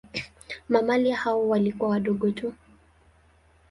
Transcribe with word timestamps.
Mamalia 0.69 1.15
hao 1.17 1.49
walikuwa 1.49 1.89
wadogo 1.89 2.31
tu. 2.31 2.53